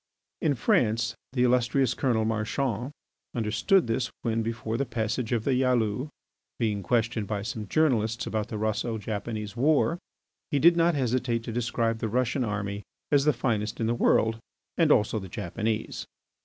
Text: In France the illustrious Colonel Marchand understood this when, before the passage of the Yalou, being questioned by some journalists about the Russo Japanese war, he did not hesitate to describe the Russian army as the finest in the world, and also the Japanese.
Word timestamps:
In 0.41 0.55
France 0.55 1.13
the 1.33 1.43
illustrious 1.43 1.93
Colonel 1.93 2.25
Marchand 2.25 2.91
understood 3.35 3.85
this 3.85 4.09
when, 4.23 4.41
before 4.41 4.75
the 4.75 4.83
passage 4.83 5.31
of 5.31 5.43
the 5.43 5.51
Yalou, 5.53 6.09
being 6.57 6.81
questioned 6.81 7.27
by 7.27 7.43
some 7.43 7.67
journalists 7.67 8.25
about 8.25 8.47
the 8.47 8.57
Russo 8.57 8.97
Japanese 8.97 9.55
war, 9.55 9.99
he 10.49 10.57
did 10.57 10.75
not 10.75 10.95
hesitate 10.95 11.43
to 11.43 11.51
describe 11.51 11.99
the 11.99 12.09
Russian 12.09 12.43
army 12.43 12.81
as 13.11 13.25
the 13.25 13.31
finest 13.33 13.79
in 13.79 13.85
the 13.85 13.93
world, 13.93 14.39
and 14.75 14.91
also 14.91 15.19
the 15.19 15.29
Japanese. 15.29 16.07